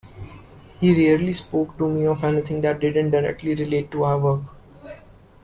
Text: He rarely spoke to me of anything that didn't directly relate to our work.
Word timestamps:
He 0.79 0.95
rarely 0.97 1.31
spoke 1.31 1.77
to 1.77 1.87
me 1.87 2.07
of 2.07 2.23
anything 2.23 2.61
that 2.61 2.79
didn't 2.79 3.11
directly 3.11 3.53
relate 3.53 3.91
to 3.91 4.05
our 4.05 4.17
work. 4.17 4.41